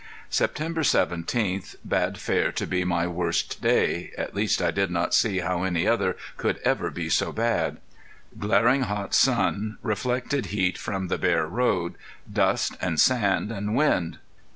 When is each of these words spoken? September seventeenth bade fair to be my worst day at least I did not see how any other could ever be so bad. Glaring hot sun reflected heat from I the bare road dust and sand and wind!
September 0.31 0.83
seventeenth 0.83 1.75
bade 1.87 2.17
fair 2.17 2.51
to 2.51 2.65
be 2.65 2.83
my 2.83 3.05
worst 3.05 3.61
day 3.61 4.09
at 4.17 4.33
least 4.33 4.59
I 4.59 4.71
did 4.71 4.89
not 4.89 5.13
see 5.13 5.41
how 5.41 5.61
any 5.61 5.87
other 5.87 6.17
could 6.37 6.57
ever 6.63 6.89
be 6.89 7.07
so 7.07 7.31
bad. 7.31 7.77
Glaring 8.39 8.81
hot 8.81 9.13
sun 9.13 9.77
reflected 9.83 10.47
heat 10.47 10.75
from 10.75 11.03
I 11.03 11.07
the 11.09 11.17
bare 11.19 11.45
road 11.45 11.99
dust 12.33 12.75
and 12.81 12.99
sand 12.99 13.51
and 13.51 13.75
wind! 13.75 14.17